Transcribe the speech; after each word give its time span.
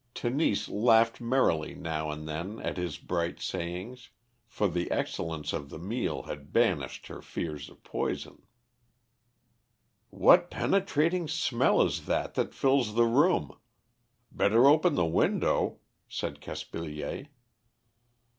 Tenise 0.15 0.67
laughed 0.67 1.21
merrily 1.21 1.75
now 1.75 2.09
and 2.09 2.27
then 2.27 2.59
at 2.61 2.77
his 2.77 2.97
bright 2.97 3.39
sayings, 3.39 4.09
for 4.47 4.67
the 4.67 4.89
excellence 4.89 5.53
of 5.53 5.69
the 5.69 5.77
meal 5.77 6.23
had 6.23 6.51
banished 6.51 7.05
her 7.05 7.21
fears 7.21 7.69
of 7.69 7.83
poison. 7.83 8.41
"What 10.09 10.49
penetrating 10.49 11.27
smell 11.27 11.83
is 11.83 12.07
this 12.07 12.29
that 12.33 12.55
fills 12.55 12.95
the 12.95 13.05
room? 13.05 13.55
Better 14.31 14.65
open 14.65 14.95
the 14.95 15.05
window," 15.05 15.77
said 16.09 16.41
Caspilier. 16.41 17.27